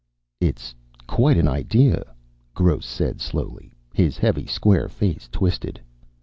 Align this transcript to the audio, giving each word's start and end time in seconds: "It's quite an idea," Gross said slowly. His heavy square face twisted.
"It's 0.39 0.73
quite 1.05 1.37
an 1.37 1.47
idea," 1.47 2.03
Gross 2.55 2.87
said 2.87 3.21
slowly. 3.21 3.71
His 3.93 4.17
heavy 4.17 4.47
square 4.47 4.89
face 4.89 5.29
twisted. 5.31 5.79